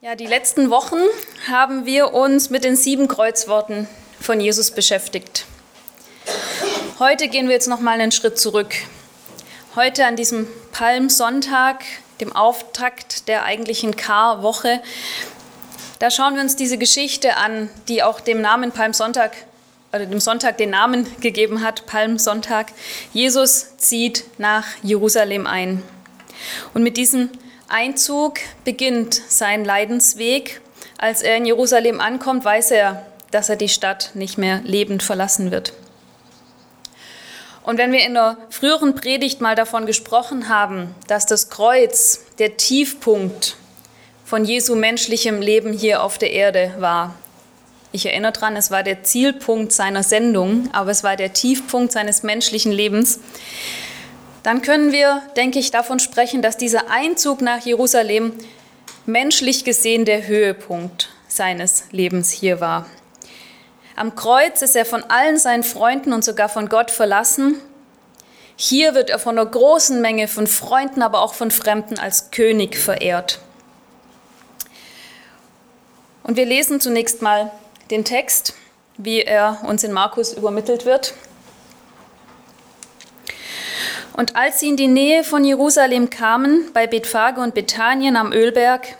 Ja, 0.00 0.14
die 0.14 0.28
letzten 0.28 0.70
Wochen 0.70 1.00
haben 1.50 1.84
wir 1.84 2.14
uns 2.14 2.50
mit 2.50 2.62
den 2.62 2.76
sieben 2.76 3.08
Kreuzworten 3.08 3.88
von 4.20 4.40
Jesus 4.40 4.70
beschäftigt. 4.70 5.44
Heute 7.00 7.26
gehen 7.26 7.48
wir 7.48 7.54
jetzt 7.54 7.66
noch 7.66 7.80
mal 7.80 8.00
einen 8.00 8.12
Schritt 8.12 8.38
zurück. 8.38 8.76
Heute 9.74 10.06
an 10.06 10.14
diesem 10.14 10.46
Palmsonntag, 10.70 11.82
dem 12.20 12.30
Auftakt 12.30 13.26
der 13.26 13.42
eigentlichen 13.42 13.96
Karwoche, 13.96 14.80
da 15.98 16.12
schauen 16.12 16.36
wir 16.36 16.42
uns 16.42 16.54
diese 16.54 16.78
Geschichte 16.78 17.36
an, 17.36 17.68
die 17.88 18.04
auch 18.04 18.20
dem 18.20 18.40
Namen 18.40 18.70
Palmsonntag 18.70 19.32
oder 19.92 20.06
dem 20.06 20.20
Sonntag 20.20 20.58
den 20.58 20.70
Namen 20.70 21.08
gegeben 21.18 21.64
hat, 21.64 21.86
Palmsonntag. 21.86 22.68
Jesus 23.12 23.76
zieht 23.78 24.26
nach 24.38 24.64
Jerusalem 24.84 25.48
ein. 25.48 25.82
Und 26.72 26.84
mit 26.84 26.96
diesem 26.96 27.30
Einzug 27.68 28.40
beginnt 28.64 29.14
sein 29.28 29.64
Leidensweg. 29.64 30.60
Als 30.96 31.22
er 31.22 31.36
in 31.36 31.44
Jerusalem 31.44 32.00
ankommt, 32.00 32.44
weiß 32.44 32.70
er, 32.70 33.06
dass 33.30 33.50
er 33.50 33.56
die 33.56 33.68
Stadt 33.68 34.12
nicht 34.14 34.38
mehr 34.38 34.60
lebend 34.64 35.02
verlassen 35.02 35.50
wird. 35.50 35.74
Und 37.62 37.76
wenn 37.76 37.92
wir 37.92 38.06
in 38.06 38.14
der 38.14 38.38
früheren 38.48 38.94
Predigt 38.94 39.42
mal 39.42 39.54
davon 39.54 39.84
gesprochen 39.84 40.48
haben, 40.48 40.94
dass 41.06 41.26
das 41.26 41.50
Kreuz 41.50 42.20
der 42.38 42.56
Tiefpunkt 42.56 43.56
von 44.24 44.46
Jesu 44.46 44.74
menschlichem 44.74 45.42
Leben 45.42 45.74
hier 45.74 46.02
auf 46.02 46.16
der 46.16 46.32
Erde 46.32 46.74
war, 46.78 47.14
ich 47.92 48.06
erinnere 48.06 48.32
daran, 48.32 48.56
es 48.56 48.70
war 48.70 48.82
der 48.82 49.02
Zielpunkt 49.02 49.72
seiner 49.72 50.02
Sendung, 50.02 50.68
aber 50.72 50.90
es 50.90 51.04
war 51.04 51.16
der 51.16 51.32
Tiefpunkt 51.32 51.92
seines 51.92 52.22
menschlichen 52.22 52.72
Lebens, 52.72 53.18
dann 54.48 54.62
können 54.62 54.92
wir, 54.92 55.20
denke 55.36 55.58
ich, 55.58 55.72
davon 55.72 55.98
sprechen, 56.00 56.40
dass 56.40 56.56
dieser 56.56 56.88
Einzug 56.88 57.42
nach 57.42 57.66
Jerusalem 57.66 58.32
menschlich 59.04 59.62
gesehen 59.62 60.06
der 60.06 60.26
Höhepunkt 60.26 61.10
seines 61.28 61.84
Lebens 61.90 62.30
hier 62.30 62.58
war. 62.58 62.86
Am 63.94 64.14
Kreuz 64.14 64.62
ist 64.62 64.74
er 64.74 64.86
von 64.86 65.04
allen 65.04 65.36
seinen 65.36 65.64
Freunden 65.64 66.14
und 66.14 66.24
sogar 66.24 66.48
von 66.48 66.70
Gott 66.70 66.90
verlassen. 66.90 67.60
Hier 68.56 68.94
wird 68.94 69.10
er 69.10 69.18
von 69.18 69.38
einer 69.38 69.50
großen 69.50 70.00
Menge 70.00 70.28
von 70.28 70.46
Freunden, 70.46 71.02
aber 71.02 71.20
auch 71.20 71.34
von 71.34 71.50
Fremden 71.50 71.98
als 71.98 72.30
König 72.30 72.78
verehrt. 72.78 73.40
Und 76.22 76.38
wir 76.38 76.46
lesen 76.46 76.80
zunächst 76.80 77.20
mal 77.20 77.52
den 77.90 78.06
Text, 78.06 78.54
wie 78.96 79.20
er 79.20 79.60
uns 79.66 79.84
in 79.84 79.92
Markus 79.92 80.32
übermittelt 80.32 80.86
wird. 80.86 81.12
Und 84.18 84.34
als 84.34 84.58
sie 84.58 84.70
in 84.70 84.76
die 84.76 84.88
Nähe 84.88 85.22
von 85.22 85.44
Jerusalem 85.44 86.10
kamen, 86.10 86.72
bei 86.74 86.88
Bethphage 86.88 87.40
und 87.40 87.54
Bethanien 87.54 88.16
am 88.16 88.32
Ölberg, 88.32 88.96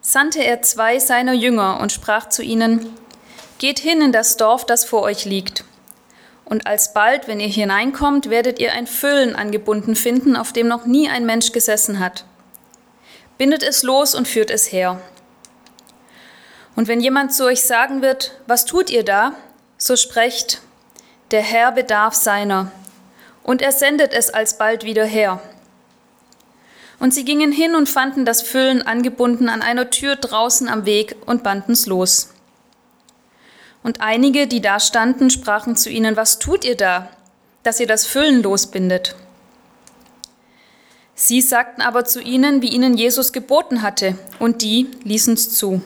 sandte 0.00 0.42
er 0.42 0.62
zwei 0.62 0.98
seiner 0.98 1.34
Jünger 1.34 1.78
und 1.82 1.92
sprach 1.92 2.30
zu 2.30 2.42
ihnen, 2.42 2.96
Geht 3.58 3.78
hin 3.78 4.00
in 4.00 4.12
das 4.12 4.38
Dorf, 4.38 4.64
das 4.64 4.86
vor 4.86 5.02
euch 5.02 5.26
liegt. 5.26 5.64
Und 6.46 6.66
alsbald, 6.66 7.28
wenn 7.28 7.38
ihr 7.38 7.48
hineinkommt, 7.48 8.30
werdet 8.30 8.60
ihr 8.60 8.72
ein 8.72 8.86
Füllen 8.86 9.36
angebunden 9.36 9.94
finden, 9.94 10.36
auf 10.36 10.54
dem 10.54 10.68
noch 10.68 10.86
nie 10.86 11.06
ein 11.06 11.26
Mensch 11.26 11.52
gesessen 11.52 12.00
hat. 12.00 12.24
Bindet 13.36 13.62
es 13.62 13.82
los 13.82 14.14
und 14.14 14.26
führt 14.26 14.50
es 14.50 14.72
her. 14.72 15.02
Und 16.76 16.88
wenn 16.88 17.02
jemand 17.02 17.34
zu 17.34 17.44
euch 17.44 17.62
sagen 17.62 18.00
wird, 18.00 18.38
was 18.46 18.64
tut 18.64 18.88
ihr 18.88 19.04
da? 19.04 19.34
So 19.76 19.96
sprecht, 19.96 20.62
der 21.30 21.42
Herr 21.42 21.72
bedarf 21.72 22.14
seiner 22.14 22.72
und 23.42 23.62
er 23.62 23.72
sendet 23.72 24.12
es 24.12 24.30
alsbald 24.30 24.84
wieder 24.84 25.04
her. 25.04 25.40
Und 26.98 27.12
sie 27.12 27.24
gingen 27.24 27.50
hin 27.50 27.74
und 27.74 27.88
fanden 27.88 28.24
das 28.24 28.42
Füllen 28.42 28.82
angebunden 28.82 29.48
an 29.48 29.62
einer 29.62 29.90
Tür 29.90 30.16
draußen 30.16 30.68
am 30.68 30.86
Weg 30.86 31.16
und 31.26 31.42
banden's 31.42 31.86
los. 31.86 32.32
Und 33.82 34.00
einige, 34.00 34.46
die 34.46 34.60
da 34.60 34.78
standen, 34.78 35.28
sprachen 35.28 35.74
zu 35.74 35.90
ihnen, 35.90 36.16
was 36.16 36.38
tut 36.38 36.64
ihr 36.64 36.76
da, 36.76 37.10
dass 37.64 37.80
ihr 37.80 37.88
das 37.88 38.06
Füllen 38.06 38.42
losbindet? 38.42 39.16
Sie 41.14 41.40
sagten 41.40 41.82
aber 41.82 42.04
zu 42.04 42.20
ihnen, 42.20 42.62
wie 42.62 42.68
ihnen 42.68 42.96
Jesus 42.96 43.32
geboten 43.32 43.82
hatte, 43.82 44.16
und 44.38 44.62
die 44.62 44.88
ließen's 45.02 45.50
zu. 45.50 45.82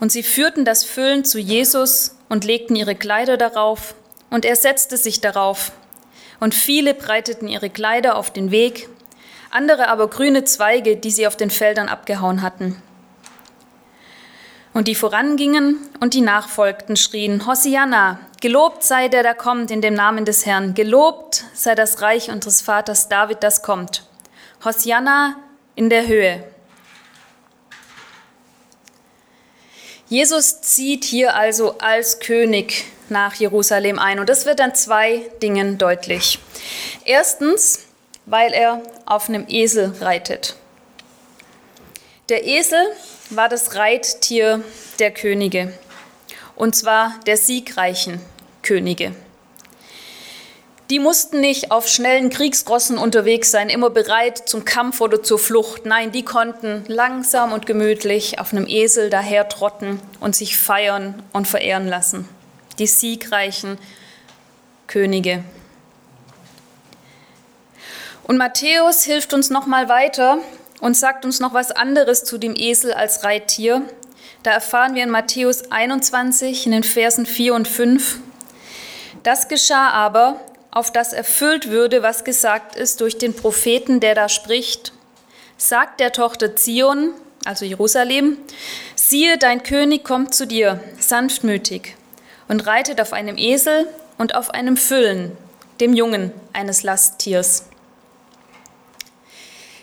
Und 0.00 0.10
sie 0.10 0.22
führten 0.22 0.64
das 0.64 0.84
Füllen 0.84 1.24
zu 1.24 1.38
Jesus 1.38 2.16
und 2.28 2.44
legten 2.44 2.76
ihre 2.76 2.94
Kleider 2.94 3.36
darauf, 3.36 3.94
und 4.32 4.46
er 4.46 4.56
setzte 4.56 4.96
sich 4.96 5.20
darauf. 5.20 5.72
Und 6.40 6.54
viele 6.54 6.94
breiteten 6.94 7.46
ihre 7.46 7.70
Kleider 7.70 8.16
auf 8.16 8.32
den 8.32 8.50
Weg, 8.50 8.88
andere 9.50 9.88
aber 9.88 10.08
grüne 10.08 10.42
Zweige, 10.44 10.96
die 10.96 11.10
sie 11.10 11.26
auf 11.26 11.36
den 11.36 11.50
Feldern 11.50 11.88
abgehauen 11.88 12.42
hatten. 12.42 12.82
Und 14.72 14.88
die 14.88 14.94
vorangingen 14.94 15.76
und 16.00 16.14
die 16.14 16.22
nachfolgten, 16.22 16.96
schrien, 16.96 17.46
Hosianna, 17.46 18.20
gelobt 18.40 18.82
sei 18.82 19.08
der, 19.08 19.22
der 19.22 19.34
kommt 19.34 19.70
in 19.70 19.82
dem 19.82 19.92
Namen 19.92 20.24
des 20.24 20.46
Herrn, 20.46 20.72
gelobt 20.72 21.44
sei 21.52 21.74
das 21.74 22.00
Reich 22.00 22.30
unseres 22.30 22.62
Vaters 22.62 23.10
David, 23.10 23.42
das 23.42 23.62
kommt. 23.62 24.06
Hosianna 24.64 25.36
in 25.74 25.90
der 25.90 26.06
Höhe. 26.06 26.42
Jesus 30.12 30.60
zieht 30.60 31.04
hier 31.04 31.36
also 31.36 31.78
als 31.78 32.20
König 32.20 32.84
nach 33.08 33.32
Jerusalem 33.36 33.98
ein. 33.98 34.20
Und 34.20 34.28
das 34.28 34.44
wird 34.44 34.60
an 34.60 34.74
zwei 34.74 35.22
Dingen 35.42 35.78
deutlich. 35.78 36.38
Erstens, 37.06 37.86
weil 38.26 38.52
er 38.52 38.82
auf 39.06 39.30
einem 39.30 39.46
Esel 39.48 39.94
reitet. 40.02 40.56
Der 42.28 42.44
Esel 42.44 42.78
war 43.30 43.48
das 43.48 43.74
Reittier 43.74 44.62
der 44.98 45.12
Könige, 45.12 45.72
und 46.56 46.76
zwar 46.76 47.18
der 47.26 47.38
siegreichen 47.38 48.20
Könige. 48.62 49.14
Die 50.92 50.98
mussten 51.00 51.40
nicht 51.40 51.72
auf 51.72 51.88
schnellen 51.88 52.30
Kriegsrossen 52.30 52.98
unterwegs 52.98 53.50
sein, 53.50 53.68
immer 53.68 53.90
bereit 53.90 54.48
zum 54.48 54.64
Kampf 54.64 55.00
oder 55.00 55.24
zur 55.24 55.40
Flucht. 55.40 55.86
Nein, 55.86 56.12
die 56.12 56.22
konnten 56.22 56.84
langsam 56.86 57.52
und 57.52 57.66
gemütlich 57.66 58.38
auf 58.38 58.52
einem 58.52 58.68
Esel 58.68 59.10
dahertrotten 59.10 59.98
und 60.20 60.36
sich 60.36 60.56
feiern 60.56 61.20
und 61.32 61.48
verehren 61.48 61.88
lassen 61.88 62.28
die 62.78 62.86
siegreichen 62.86 63.78
Könige. 64.86 65.44
Und 68.24 68.36
Matthäus 68.36 69.04
hilft 69.04 69.34
uns 69.34 69.50
noch 69.50 69.66
mal 69.66 69.88
weiter 69.88 70.38
und 70.80 70.96
sagt 70.96 71.24
uns 71.24 71.40
noch 71.40 71.54
was 71.54 71.70
anderes 71.70 72.24
zu 72.24 72.38
dem 72.38 72.54
Esel 72.56 72.92
als 72.92 73.24
Reittier. 73.24 73.82
Da 74.42 74.52
erfahren 74.52 74.94
wir 74.94 75.02
in 75.02 75.10
Matthäus 75.10 75.70
21 75.70 76.66
in 76.66 76.72
den 76.72 76.82
Versen 76.82 77.26
4 77.26 77.54
und 77.54 77.68
5. 77.68 78.18
Das 79.22 79.48
geschah 79.48 79.90
aber, 79.90 80.40
auf 80.72 80.90
das 80.90 81.12
erfüllt 81.12 81.68
würde, 81.68 82.02
was 82.02 82.24
gesagt 82.24 82.74
ist 82.74 83.00
durch 83.00 83.18
den 83.18 83.34
Propheten, 83.34 84.00
der 84.00 84.16
da 84.16 84.28
spricht. 84.28 84.92
Sagt 85.56 86.00
der 86.00 86.12
Tochter 86.12 86.56
Zion, 86.56 87.12
also 87.44 87.64
Jerusalem, 87.64 88.38
siehe, 88.96 89.38
dein 89.38 89.62
König 89.62 90.02
kommt 90.02 90.34
zu 90.34 90.46
dir, 90.46 90.82
sanftmütig 90.98 91.94
und 92.48 92.66
reitet 92.66 93.00
auf 93.00 93.12
einem 93.12 93.36
Esel 93.36 93.86
und 94.18 94.34
auf 94.34 94.50
einem 94.50 94.76
Füllen, 94.76 95.36
dem 95.78 95.92
Jungen 95.92 96.32
eines 96.52 96.82
Lasttiers. 96.82 97.66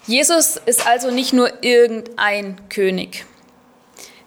Jesus 0.08 0.60
ist 0.66 0.88
also 0.88 1.12
nicht 1.12 1.34
nur 1.34 1.64
irgendein 1.64 2.58
König. 2.70 3.26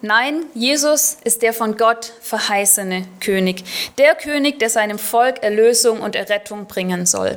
Nein, 0.02 0.44
Jesus 0.54 1.16
ist 1.24 1.42
der 1.42 1.52
von 1.52 1.76
Gott 1.76 2.12
verheißene 2.20 3.06
König, 3.20 3.64
der 3.98 4.14
König, 4.14 4.58
der 4.58 4.68
seinem 4.68 4.98
Volk 4.98 5.42
Erlösung 5.42 6.00
und 6.00 6.16
Errettung 6.16 6.66
bringen 6.66 7.06
soll. 7.06 7.36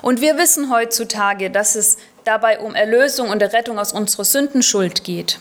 Und 0.00 0.20
wir 0.20 0.38
wissen 0.38 0.70
heutzutage, 0.70 1.50
dass 1.50 1.74
es 1.74 1.98
dabei 2.22 2.60
um 2.60 2.74
Erlösung 2.74 3.28
und 3.30 3.42
Errettung 3.42 3.78
aus 3.78 3.92
unserer 3.92 4.24
Sündenschuld 4.24 5.04
geht. 5.04 5.40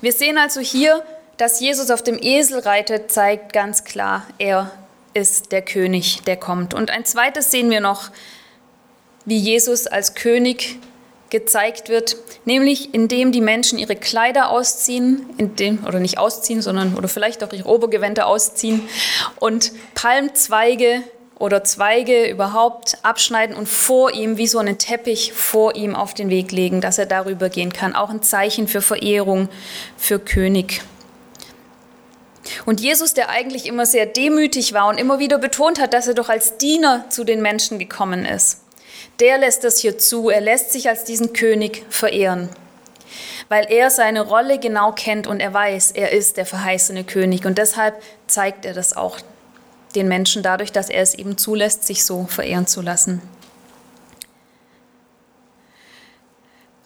Wir 0.00 0.12
sehen 0.12 0.36
also 0.36 0.60
hier 0.60 1.02
dass 1.36 1.60
Jesus 1.60 1.90
auf 1.90 2.02
dem 2.02 2.18
Esel 2.20 2.60
reitet, 2.60 3.10
zeigt 3.10 3.52
ganz 3.52 3.84
klar, 3.84 4.26
er 4.38 4.70
ist 5.14 5.52
der 5.52 5.62
König, 5.62 6.22
der 6.22 6.36
kommt. 6.36 6.74
Und 6.74 6.90
ein 6.90 7.04
zweites 7.04 7.50
sehen 7.50 7.70
wir 7.70 7.80
noch, 7.80 8.10
wie 9.24 9.38
Jesus 9.38 9.86
als 9.86 10.14
König 10.14 10.76
gezeigt 11.34 11.88
wird, 11.88 12.16
nämlich 12.44 12.94
indem 12.94 13.32
die 13.32 13.40
Menschen 13.40 13.76
ihre 13.76 13.96
Kleider 13.96 14.50
ausziehen, 14.50 15.26
indem, 15.36 15.84
oder 15.84 15.98
nicht 15.98 16.16
ausziehen, 16.16 16.62
sondern 16.62 16.94
oder 16.94 17.08
vielleicht 17.08 17.42
auch 17.42 17.52
ihre 17.52 17.68
Obergewände 17.68 18.24
ausziehen 18.24 18.88
und 19.40 19.72
Palmzweige 19.96 21.02
oder 21.36 21.64
Zweige 21.64 22.30
überhaupt 22.30 22.98
abschneiden 23.02 23.56
und 23.56 23.68
vor 23.68 24.12
ihm, 24.12 24.36
wie 24.36 24.46
so 24.46 24.60
einen 24.60 24.78
Teppich 24.78 25.32
vor 25.32 25.74
ihm 25.74 25.96
auf 25.96 26.14
den 26.14 26.30
Weg 26.30 26.52
legen, 26.52 26.80
dass 26.80 26.98
er 26.98 27.06
darüber 27.06 27.48
gehen 27.48 27.72
kann. 27.72 27.96
Auch 27.96 28.10
ein 28.10 28.22
Zeichen 28.22 28.68
für 28.68 28.80
Verehrung, 28.80 29.48
für 29.96 30.20
König. 30.20 30.82
Und 32.64 32.80
Jesus, 32.80 33.12
der 33.12 33.30
eigentlich 33.30 33.66
immer 33.66 33.86
sehr 33.86 34.06
demütig 34.06 34.72
war 34.72 34.86
und 34.86 34.98
immer 34.98 35.18
wieder 35.18 35.38
betont 35.38 35.80
hat, 35.80 35.94
dass 35.94 36.06
er 36.06 36.14
doch 36.14 36.28
als 36.28 36.58
Diener 36.58 37.06
zu 37.08 37.24
den 37.24 37.42
Menschen 37.42 37.80
gekommen 37.80 38.24
ist, 38.24 38.60
der 39.20 39.38
lässt 39.38 39.64
das 39.64 39.78
hier 39.78 39.98
zu. 39.98 40.30
Er 40.30 40.40
lässt 40.40 40.72
sich 40.72 40.88
als 40.88 41.04
diesen 41.04 41.32
König 41.32 41.84
verehren, 41.88 42.48
weil 43.48 43.66
er 43.70 43.90
seine 43.90 44.22
Rolle 44.22 44.58
genau 44.58 44.92
kennt 44.92 45.26
und 45.26 45.40
er 45.40 45.52
weiß, 45.52 45.92
er 45.92 46.12
ist 46.12 46.36
der 46.36 46.46
verheißene 46.46 47.04
König. 47.04 47.46
Und 47.46 47.58
deshalb 47.58 48.02
zeigt 48.26 48.64
er 48.64 48.74
das 48.74 48.96
auch 48.96 49.18
den 49.94 50.08
Menschen 50.08 50.42
dadurch, 50.42 50.72
dass 50.72 50.90
er 50.90 51.02
es 51.02 51.14
eben 51.14 51.38
zulässt, 51.38 51.84
sich 51.84 52.04
so 52.04 52.26
verehren 52.28 52.66
zu 52.66 52.82
lassen. 52.82 53.22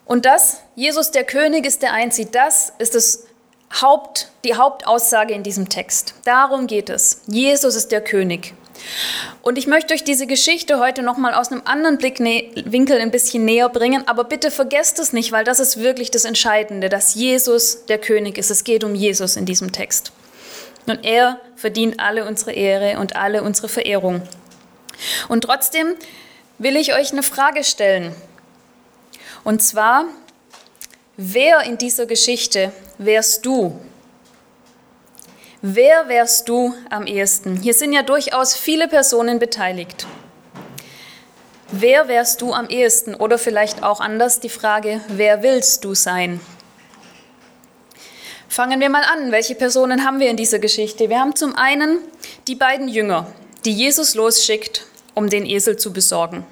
Und 0.05 0.25
das, 0.25 0.61
Jesus 0.75 1.11
der 1.11 1.23
König 1.23 1.65
ist 1.65 1.83
der 1.83 1.93
Einzige, 1.93 2.31
das 2.31 2.73
ist 2.79 2.95
das 2.95 3.25
Haupt, 3.81 4.31
die 4.43 4.55
Hauptaussage 4.55 5.33
in 5.33 5.43
diesem 5.43 5.69
Text. 5.69 6.15
Darum 6.25 6.65
geht 6.65 6.89
es. 6.89 7.21
Jesus 7.27 7.75
ist 7.75 7.91
der 7.91 8.01
König. 8.01 8.53
Und 9.41 9.57
ich 9.57 9.67
möchte 9.67 9.93
euch 9.93 10.03
diese 10.03 10.27
Geschichte 10.27 10.79
heute 10.79 11.01
nochmal 11.01 11.33
aus 11.33 11.51
einem 11.51 11.61
anderen 11.65 11.97
Blickwinkel 11.97 12.99
ein 12.99 13.11
bisschen 13.11 13.45
näher 13.45 13.69
bringen, 13.69 14.07
aber 14.07 14.23
bitte 14.23 14.51
vergesst 14.51 14.99
es 14.99 15.13
nicht, 15.13 15.31
weil 15.31 15.43
das 15.43 15.59
ist 15.59 15.77
wirklich 15.77 16.11
das 16.11 16.25
Entscheidende, 16.25 16.89
dass 16.89 17.15
Jesus 17.15 17.85
der 17.85 17.97
König 17.97 18.37
ist. 18.37 18.51
Es 18.51 18.63
geht 18.63 18.83
um 18.83 18.95
Jesus 18.95 19.35
in 19.35 19.45
diesem 19.45 19.71
Text. 19.71 20.11
Und 20.85 21.05
er 21.05 21.39
verdient 21.55 21.99
alle 21.99 22.25
unsere 22.25 22.51
Ehre 22.51 22.99
und 22.99 23.15
alle 23.15 23.43
unsere 23.43 23.69
Verehrung. 23.69 24.21
Und 25.27 25.43
trotzdem 25.43 25.95
will 26.57 26.75
ich 26.75 26.93
euch 26.93 27.11
eine 27.11 27.23
Frage 27.23 27.63
stellen. 27.63 28.13
Und 29.43 29.61
zwar, 29.61 30.05
wer 31.15 31.61
in 31.61 31.77
dieser 31.77 32.05
Geschichte 32.05 32.71
wärst 32.97 33.45
du? 33.45 33.79
Wer 35.61 36.07
wärst 36.07 36.47
du 36.47 36.73
am 36.89 37.05
ehesten? 37.05 37.57
Hier 37.57 37.73
sind 37.73 37.91
ja 37.91 38.01
durchaus 38.01 38.55
viele 38.55 38.87
Personen 38.87 39.39
beteiligt. 39.39 40.07
Wer 41.69 42.07
wärst 42.07 42.41
du 42.41 42.53
am 42.53 42.69
ehesten? 42.69 43.13
Oder 43.13 43.37
vielleicht 43.37 43.83
auch 43.83 43.99
anders 43.99 44.39
die 44.39 44.47
Frage, 44.47 45.01
wer 45.09 45.43
willst 45.43 45.83
du 45.83 45.95
sein? 45.95 46.39
Fangen 48.47 48.79
wir 48.79 48.89
mal 48.89 49.03
an. 49.03 49.33
Welche 49.33 49.53
Personen 49.53 50.05
haben 50.05 50.21
wir 50.21 50.29
in 50.29 50.37
dieser 50.37 50.59
Geschichte? 50.59 51.09
Wir 51.09 51.19
haben 51.19 51.35
zum 51.35 51.53
einen 51.57 51.99
die 52.47 52.55
beiden 52.55 52.87
Jünger, 52.87 53.27
die 53.65 53.73
Jesus 53.73 54.15
losschickt, 54.15 54.85
um 55.13 55.29
den 55.29 55.45
Esel 55.45 55.75
zu 55.75 55.91
besorgen. 55.91 56.45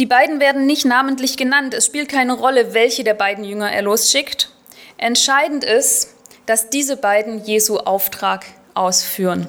Die 0.00 0.06
beiden 0.06 0.40
werden 0.40 0.66
nicht 0.66 0.84
namentlich 0.84 1.36
genannt. 1.36 1.74
Es 1.74 1.86
spielt 1.86 2.08
keine 2.08 2.32
Rolle, 2.32 2.74
welche 2.74 3.04
der 3.04 3.14
beiden 3.14 3.44
Jünger 3.44 3.70
er 3.70 3.82
losschickt. 3.82 4.50
Entscheidend 4.96 5.62
ist, 5.62 6.17
dass 6.48 6.70
diese 6.70 6.96
beiden 6.96 7.44
Jesu 7.44 7.76
Auftrag 7.76 8.46
ausführen. 8.72 9.46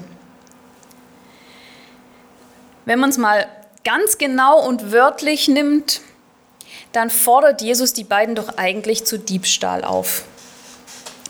Wenn 2.83 2.99
man 2.99 3.09
es 3.09 3.17
mal 3.17 3.47
ganz 3.85 4.17
genau 4.17 4.67
und 4.67 4.91
wörtlich 4.91 5.47
nimmt, 5.47 6.01
dann 6.91 7.09
fordert 7.09 7.61
Jesus 7.61 7.93
die 7.93 8.03
beiden 8.03 8.35
doch 8.35 8.57
eigentlich 8.57 9.05
zu 9.05 9.17
Diebstahl 9.17 9.85
auf. 9.85 10.25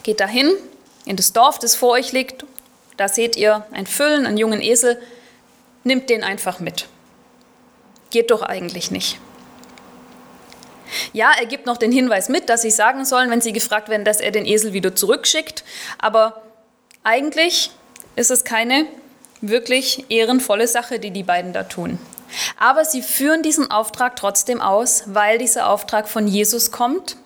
Geht 0.01 0.19
dahin, 0.21 0.51
in 1.06 1.18
das 1.18 1.33
Dorf, 1.33 1.60
das 1.60 1.75
vor 1.75 1.92
euch 1.92 2.13
liegt, 2.13 2.45
da 2.98 3.07
seht 3.07 3.36
ihr 3.36 3.63
ein 3.72 3.86
Füllen, 3.86 4.25
einen 4.25 4.38
jungen 4.38 4.63
Esel, 4.63 5.00
nimmt 5.83 6.10
den 6.10 6.24
einfach 6.24 6.60
mit. 6.60 6.88
Geht 8.10 8.31
doch 8.31 8.42
eigentlich 8.42 8.89
nicht. 8.89 9.19
Ja, 11.13 11.31
er 11.38 11.45
gibt 11.45 11.65
noch 11.65 11.77
den 11.77 11.91
Hinweis 11.91 12.30
mit, 12.30 12.50
dass 12.50 12.62
sie 12.62 12.71
sagen 12.71 13.06
sollen, 13.06 13.30
wenn 13.30 13.41
sie 13.41 13.53
gefragt 13.53 13.89
werden, 13.89 14.06
dass 14.06 14.19
er 14.19 14.31
den 14.31 14.45
Esel 14.45 14.74
wieder 14.74 14.95
zurückschickt. 14.95 15.63
Aber 15.97 16.41
eigentlich 17.03 17.71
ist 18.15 18.31
es 18.31 18.44
keine 18.44 18.86
wirklich 19.41 20.06
ehrenvolle 20.09 20.68
Sache, 20.68 21.00
die 21.00 21.12
die 21.12 21.24
beiden 21.24 21.53
da 21.53 21.63
tun. 21.63 22.00
Aber 22.57 22.86
sie 22.86 23.01
führen 23.01 23.41
diesen 23.41 23.71
Auftrag 23.71 24.15
trotzdem 24.15 24.62
aus, 24.62 25.03
weil 25.07 25.38
dieser 25.38 25.69
Auftrag 25.69 26.07
von 26.07 26.27
Jesus 26.27 26.71
kommt 26.71 27.18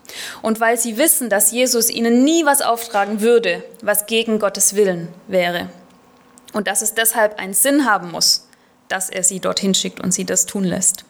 und 0.42 0.60
weil 0.60 0.77
sie 0.77 0.98
wissen, 0.98 1.30
dass 1.30 1.51
Jesus 1.51 1.89
ihnen 1.89 2.24
nie 2.24 2.45
was 2.45 2.62
auftragen 2.62 3.21
würde, 3.21 3.63
was 3.81 4.06
gegen 4.06 4.39
Gottes 4.39 4.75
Willen 4.75 5.10
wäre. 5.27 5.69
Und 6.54 6.68
dass 6.68 6.81
es 6.81 6.94
deshalb 6.94 7.39
einen 7.39 7.54
Sinn 7.54 7.86
haben 7.86 8.12
muss, 8.12 8.48
dass 8.88 9.10
er 9.10 9.24
sie 9.24 9.39
dorthin 9.39 9.74
schickt 9.74 10.00
und 10.01 10.13
sie 10.13 10.25
das 10.25 10.45
tun 10.45 10.63
lässt. 10.63 11.04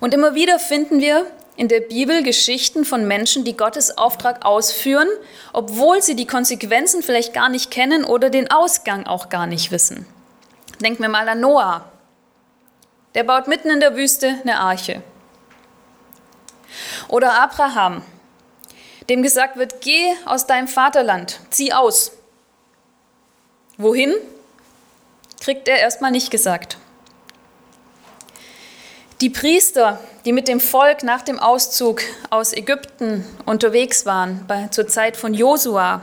Und 0.00 0.14
immer 0.14 0.34
wieder 0.34 0.58
finden 0.58 1.00
wir 1.00 1.26
in 1.56 1.66
der 1.68 1.80
Bibel 1.80 2.22
Geschichten 2.22 2.84
von 2.84 3.08
Menschen, 3.08 3.44
die 3.44 3.56
Gottes 3.56 3.98
Auftrag 3.98 4.44
ausführen, 4.44 5.08
obwohl 5.52 6.00
sie 6.02 6.14
die 6.14 6.26
Konsequenzen 6.26 7.02
vielleicht 7.02 7.34
gar 7.34 7.48
nicht 7.48 7.70
kennen 7.70 8.04
oder 8.04 8.30
den 8.30 8.50
Ausgang 8.50 9.06
auch 9.06 9.28
gar 9.28 9.46
nicht 9.46 9.72
wissen. 9.72 10.06
Denken 10.80 11.02
wir 11.02 11.08
mal 11.08 11.28
an 11.28 11.40
Noah. 11.40 11.90
Der 13.16 13.24
baut 13.24 13.48
mitten 13.48 13.70
in 13.70 13.80
der 13.80 13.96
Wüste 13.96 14.38
eine 14.42 14.60
Arche. 14.60 15.02
Oder 17.08 17.42
Abraham, 17.42 18.02
dem 19.08 19.22
gesagt 19.22 19.56
wird, 19.56 19.80
geh 19.80 20.12
aus 20.26 20.46
deinem 20.46 20.68
Vaterland, 20.68 21.40
zieh 21.50 21.72
aus. 21.72 22.12
Wohin? 23.78 24.14
Kriegt 25.40 25.66
er 25.66 25.78
erstmal 25.78 26.12
nicht 26.12 26.30
gesagt. 26.30 26.78
Die 29.20 29.30
Priester, 29.30 29.98
die 30.24 30.32
mit 30.32 30.46
dem 30.46 30.60
Volk 30.60 31.02
nach 31.02 31.22
dem 31.22 31.40
Auszug 31.40 32.02
aus 32.30 32.52
Ägypten 32.52 33.26
unterwegs 33.46 34.06
waren, 34.06 34.44
bei, 34.46 34.68
zur 34.68 34.86
Zeit 34.86 35.16
von 35.16 35.34
Josua, 35.34 36.02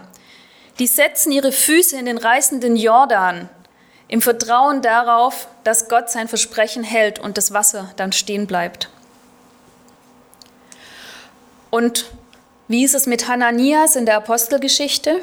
die 0.79 0.87
setzen 0.87 1.31
ihre 1.31 1.53
Füße 1.53 1.97
in 1.97 2.07
den 2.07 2.17
reißenden 2.17 2.75
Jordan 2.75 3.49
im 4.09 4.21
Vertrauen 4.21 4.81
darauf, 4.81 5.47
dass 5.63 5.87
Gott 5.87 6.09
sein 6.09 6.27
Versprechen 6.27 6.83
hält 6.83 7.17
und 7.17 7.37
das 7.37 7.53
Wasser 7.53 7.89
dann 7.95 8.11
stehen 8.11 8.47
bleibt. 8.47 8.89
Und 11.69 12.11
wie 12.67 12.83
ist 12.83 12.95
es 12.95 13.05
mit 13.05 13.29
Hananias 13.29 13.95
in 13.95 14.05
der 14.05 14.17
Apostelgeschichte? 14.17 15.21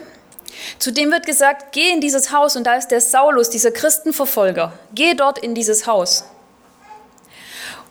Zudem 0.78 1.10
wird 1.10 1.26
gesagt, 1.26 1.72
geh 1.72 1.90
in 1.90 2.00
dieses 2.00 2.32
Haus 2.32 2.56
und 2.56 2.66
da 2.66 2.74
ist 2.74 2.88
der 2.88 3.02
Saulus, 3.02 3.50
dieser 3.50 3.70
Christenverfolger. 3.70 4.72
Geh 4.94 5.12
dort 5.14 5.38
in 5.38 5.54
dieses 5.54 5.86
Haus. 5.86 6.24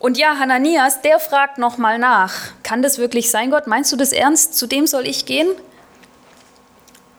Und 0.02 0.18
ja, 0.18 0.40
Hananias, 0.40 1.02
der 1.02 1.20
fragt 1.20 1.60
nochmal 1.60 2.00
nach. 2.00 2.34
Kann 2.64 2.82
das 2.82 2.98
wirklich 2.98 3.30
sein, 3.30 3.52
Gott? 3.52 3.68
Meinst 3.68 3.92
du 3.92 3.98
das 3.98 4.12
ernst? 4.12 4.56
Zu 4.56 4.66
dem 4.66 4.88
soll 4.88 5.06
ich 5.06 5.28
gehen? 5.28 5.48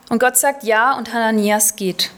Und 0.09 0.19
Gott 0.19 0.35
sagt 0.35 0.65
ja 0.65 0.91
und 0.97 1.13
Hananias 1.13 1.77
geht. 1.77 2.11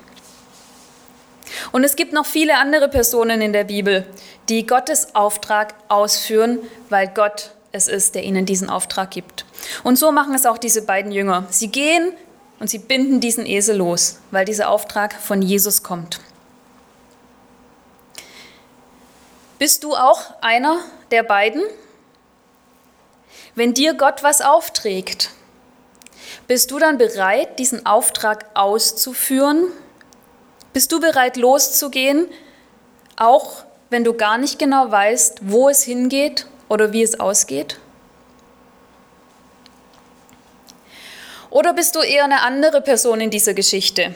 Und 1.71 1.83
es 1.83 1.95
gibt 1.95 2.13
noch 2.13 2.25
viele 2.25 2.57
andere 2.57 2.89
Personen 2.89 3.41
in 3.41 3.53
der 3.53 3.65
Bibel, 3.65 4.07
die 4.49 4.65
Gottes 4.65 5.13
Auftrag 5.13 5.75
ausführen, 5.87 6.57
weil 6.89 7.09
Gott 7.09 7.51
es 7.71 7.87
ist, 7.87 8.15
der 8.15 8.23
ihnen 8.23 8.47
diesen 8.47 8.67
Auftrag 8.67 9.11
gibt. 9.11 9.45
Und 9.83 9.99
so 9.99 10.11
machen 10.11 10.33
es 10.33 10.47
auch 10.47 10.57
diese 10.57 10.81
beiden 10.81 11.11
Jünger. 11.11 11.45
Sie 11.51 11.67
gehen 11.67 12.11
und 12.59 12.71
sie 12.71 12.79
binden 12.79 13.19
diesen 13.19 13.45
Esel 13.45 13.77
los, 13.77 14.17
weil 14.31 14.45
dieser 14.45 14.69
Auftrag 14.69 15.13
von 15.13 15.43
Jesus 15.43 15.83
kommt. 15.83 16.19
Bist 19.65 19.83
du 19.83 19.95
auch 19.95 20.21
einer 20.41 20.77
der 21.09 21.23
beiden? 21.23 21.63
Wenn 23.55 23.73
dir 23.73 23.95
Gott 23.95 24.21
was 24.21 24.41
aufträgt, 24.41 25.31
bist 26.47 26.69
du 26.69 26.77
dann 26.77 26.99
bereit, 26.99 27.57
diesen 27.57 27.83
Auftrag 27.83 28.45
auszuführen? 28.53 29.71
Bist 30.71 30.91
du 30.91 30.99
bereit, 30.99 31.35
loszugehen, 31.35 32.27
auch 33.15 33.65
wenn 33.89 34.03
du 34.03 34.13
gar 34.13 34.37
nicht 34.37 34.59
genau 34.59 34.91
weißt, 34.91 35.39
wo 35.41 35.67
es 35.67 35.81
hingeht 35.81 36.45
oder 36.69 36.93
wie 36.93 37.01
es 37.01 37.19
ausgeht? 37.19 37.79
Oder 41.49 41.73
bist 41.73 41.95
du 41.95 42.01
eher 42.01 42.25
eine 42.25 42.41
andere 42.41 42.81
Person 42.81 43.19
in 43.19 43.31
dieser 43.31 43.55
Geschichte? 43.55 44.13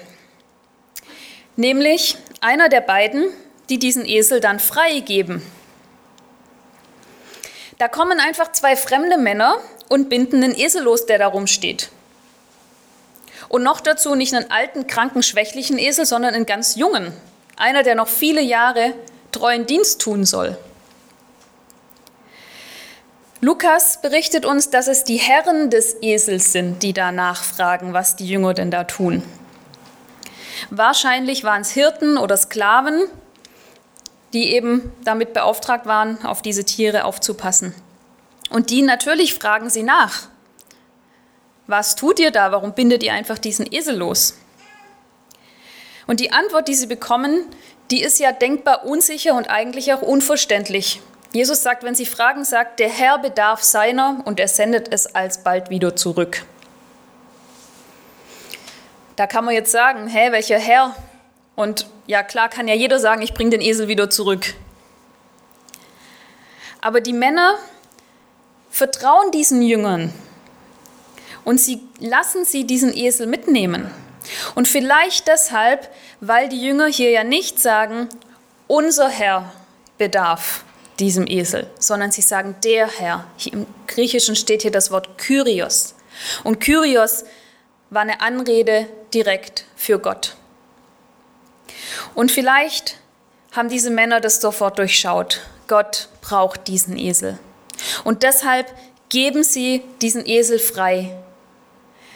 Nämlich 1.55 2.17
einer 2.39 2.69
der 2.69 2.81
beiden, 2.81 3.33
die 3.69 3.79
diesen 3.79 4.05
Esel 4.05 4.39
dann 4.39 4.59
freigeben. 4.59 5.41
Da 7.77 7.87
kommen 7.87 8.19
einfach 8.19 8.51
zwei 8.51 8.75
fremde 8.75 9.17
Männer 9.17 9.57
und 9.87 10.09
binden 10.09 10.43
einen 10.43 10.57
Esel 10.57 10.83
los, 10.83 11.05
der 11.05 11.17
da 11.17 11.27
rumsteht. 11.27 11.89
Und 13.47 13.63
noch 13.63 13.79
dazu 13.79 14.15
nicht 14.15 14.33
einen 14.33 14.51
alten, 14.51 14.85
kranken, 14.85 15.23
schwächlichen 15.23 15.77
Esel, 15.79 16.05
sondern 16.05 16.35
einen 16.35 16.45
ganz 16.45 16.75
jungen. 16.75 17.13
Einer, 17.55 17.83
der 17.83 17.95
noch 17.95 18.07
viele 18.07 18.41
Jahre 18.41 18.93
treuen 19.31 19.65
Dienst 19.65 20.01
tun 20.01 20.25
soll. 20.25 20.57
Lukas 23.41 24.01
berichtet 24.01 24.45
uns, 24.45 24.69
dass 24.69 24.87
es 24.87 25.05
die 25.05 25.15
Herren 25.15 25.69
des 25.69 25.95
Esels 26.01 26.51
sind, 26.51 26.83
die 26.83 26.91
da 26.91 27.13
nachfragen, 27.13 27.93
was 27.93 28.17
die 28.17 28.27
Jünger 28.27 28.53
denn 28.53 28.69
da 28.69 28.83
tun. 28.83 29.23
Wahrscheinlich 30.69 31.45
waren 31.45 31.61
es 31.61 31.71
Hirten 31.71 32.17
oder 32.17 32.35
Sklaven, 32.35 33.03
die 34.33 34.53
eben 34.53 34.91
damit 35.03 35.33
beauftragt 35.33 35.85
waren, 35.85 36.23
auf 36.25 36.41
diese 36.41 36.63
Tiere 36.63 37.05
aufzupassen. 37.05 37.73
Und 38.49 38.69
die 38.69 38.81
natürlich 38.81 39.33
fragen 39.33 39.69
sie 39.69 39.83
nach. 39.83 40.27
Was 41.67 41.95
tut 41.95 42.19
ihr 42.19 42.31
da? 42.31 42.51
Warum 42.51 42.73
bindet 42.73 43.03
ihr 43.03 43.13
einfach 43.13 43.37
diesen 43.37 43.71
Esel 43.71 43.95
los? 43.95 44.37
Und 46.07 46.19
die 46.19 46.31
Antwort, 46.31 46.67
die 46.67 46.73
sie 46.73 46.87
bekommen, 46.87 47.45
die 47.91 48.01
ist 48.01 48.19
ja 48.19 48.31
denkbar 48.31 48.85
unsicher 48.85 49.35
und 49.35 49.49
eigentlich 49.49 49.93
auch 49.93 50.01
unverständlich. 50.01 51.01
Jesus 51.31 51.61
sagt, 51.61 51.83
wenn 51.83 51.93
sie 51.93 52.07
fragen, 52.07 52.43
sagt, 52.43 52.79
der 52.79 52.89
Herr 52.89 53.19
bedarf 53.19 53.61
seiner 53.61 54.21
und 54.25 54.39
er 54.39 54.47
sendet 54.47 54.91
es 54.91 55.13
alsbald 55.13 55.69
wieder 55.69 55.95
zurück. 55.95 56.43
Da 59.15 59.27
kann 59.27 59.45
man 59.45 59.53
jetzt 59.53 59.71
sagen, 59.71 60.07
hä, 60.07 60.31
welcher 60.31 60.57
Herr? 60.57 60.95
Und 61.59 61.87
ja, 62.07 62.23
klar 62.23 62.47
kann 62.47 62.69
ja 62.69 62.73
jeder 62.73 62.99
sagen, 62.99 63.21
ich 63.21 63.33
bringe 63.33 63.49
den 63.49 63.59
Esel 63.59 63.89
wieder 63.89 64.09
zurück. 64.09 64.53
Aber 66.79 67.01
die 67.01 67.11
Männer 67.11 67.55
vertrauen 68.69 69.31
diesen 69.31 69.61
Jüngern 69.61 70.13
und 71.43 71.59
sie 71.59 71.81
lassen 71.99 72.45
sie 72.45 72.63
diesen 72.63 72.95
Esel 72.95 73.27
mitnehmen. 73.27 73.91
Und 74.55 74.69
vielleicht 74.69 75.27
deshalb, 75.27 75.93
weil 76.21 76.47
die 76.47 76.61
Jünger 76.61 76.85
hier 76.85 77.09
ja 77.09 77.25
nicht 77.25 77.59
sagen, 77.59 78.07
unser 78.67 79.09
Herr 79.09 79.51
bedarf 79.97 80.63
diesem 80.97 81.27
Esel, 81.27 81.67
sondern 81.77 82.13
sie 82.13 82.21
sagen 82.21 82.55
der 82.63 82.87
Herr. 82.87 83.27
Im 83.51 83.65
Griechischen 83.85 84.37
steht 84.37 84.61
hier 84.61 84.71
das 84.71 84.91
Wort 84.91 85.17
Kyrios. 85.17 85.93
Und 86.45 86.61
Kyrios 86.61 87.25
war 87.89 88.03
eine 88.03 88.21
Anrede 88.21 88.87
direkt 89.13 89.65
für 89.75 89.99
Gott. 89.99 90.37
Und 92.15 92.31
vielleicht 92.31 92.97
haben 93.51 93.69
diese 93.69 93.89
Männer 93.89 94.21
das 94.21 94.41
sofort 94.41 94.77
durchschaut. 94.77 95.41
Gott 95.67 96.09
braucht 96.21 96.67
diesen 96.67 96.97
Esel. 96.97 97.37
Und 98.03 98.23
deshalb 98.23 98.73
geben 99.09 99.43
sie 99.43 99.83
diesen 100.01 100.25
Esel 100.25 100.59
frei. 100.59 101.15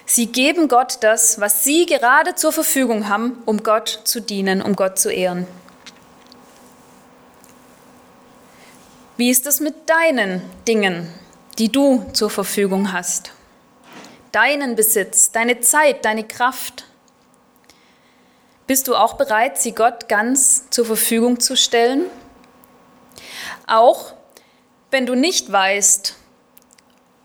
Sie 0.06 0.28
geben 0.28 0.68
Gott 0.68 0.98
das, 1.02 1.40
was 1.40 1.64
sie 1.64 1.86
gerade 1.86 2.36
zur 2.36 2.52
Verfügung 2.52 3.08
haben, 3.08 3.42
um 3.46 3.64
Gott 3.64 4.02
zu 4.04 4.20
dienen, 4.20 4.62
um 4.62 4.76
Gott 4.76 5.00
zu 5.00 5.10
ehren. 5.10 5.48
Wie 9.16 9.30
ist 9.30 9.48
es 9.48 9.60
mit 9.60 9.90
deinen 9.90 10.42
Dingen, 10.68 11.08
die 11.58 11.72
du 11.72 12.06
zur 12.14 12.30
Verfügung 12.30 12.92
hast? 12.92 13.32
Deinen 14.32 14.76
Besitz, 14.76 15.32
deine 15.32 15.62
Zeit, 15.62 16.04
deine 16.04 16.24
Kraft. 16.24 16.86
Bist 18.66 18.88
du 18.88 18.96
auch 18.96 19.14
bereit, 19.14 19.58
sie 19.58 19.74
Gott 19.74 20.08
ganz 20.08 20.70
zur 20.70 20.86
Verfügung 20.86 21.40
zu 21.40 21.58
stellen? 21.58 22.06
Auch 23.68 24.14
wenn 24.92 25.06
du 25.06 25.16
nicht 25.16 25.52
weißt, 25.52 26.16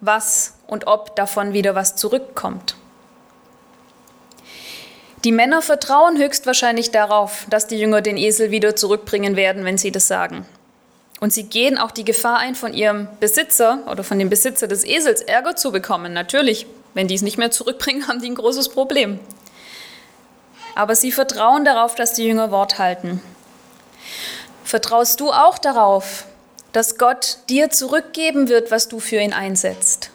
was 0.00 0.54
und 0.66 0.86
ob 0.86 1.14
davon 1.16 1.52
wieder 1.52 1.74
was 1.74 1.96
zurückkommt. 1.96 2.76
Die 5.24 5.32
Männer 5.32 5.62
vertrauen 5.62 6.16
höchstwahrscheinlich 6.16 6.90
darauf, 6.92 7.46
dass 7.50 7.66
die 7.66 7.78
Jünger 7.78 8.02
den 8.02 8.16
Esel 8.16 8.50
wieder 8.50 8.76
zurückbringen 8.76 9.36
werden, 9.36 9.64
wenn 9.64 9.78
sie 9.78 9.90
das 9.90 10.06
sagen. 10.06 10.46
Und 11.20 11.32
sie 11.32 11.44
gehen 11.44 11.78
auch 11.78 11.90
die 11.90 12.04
Gefahr 12.04 12.38
ein, 12.38 12.54
von 12.54 12.72
ihrem 12.72 13.08
Besitzer 13.18 13.80
oder 13.90 14.04
von 14.04 14.20
dem 14.20 14.30
Besitzer 14.30 14.68
des 14.68 14.84
Esels 14.84 15.20
Ärger 15.20 15.56
zu 15.56 15.72
bekommen. 15.72 16.12
Natürlich, 16.12 16.66
wenn 16.94 17.08
die 17.08 17.16
es 17.16 17.22
nicht 17.22 17.38
mehr 17.38 17.50
zurückbringen, 17.50 18.06
haben 18.08 18.20
die 18.20 18.30
ein 18.30 18.36
großes 18.36 18.68
Problem. 18.68 19.18
Aber 20.78 20.94
sie 20.94 21.10
vertrauen 21.10 21.64
darauf, 21.64 21.96
dass 21.96 22.12
die 22.12 22.24
Jünger 22.24 22.52
Wort 22.52 22.78
halten. 22.78 23.20
Vertraust 24.62 25.18
du 25.18 25.32
auch 25.32 25.58
darauf, 25.58 26.24
dass 26.70 26.98
Gott 26.98 27.38
dir 27.48 27.70
zurückgeben 27.70 28.48
wird, 28.48 28.70
was 28.70 28.86
du 28.86 29.00
für 29.00 29.16
ihn 29.16 29.32
einsetzt? 29.32 30.10